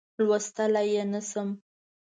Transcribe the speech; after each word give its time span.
لوستلای 0.25 0.97
نه 1.11 1.21
شم. 1.29 1.49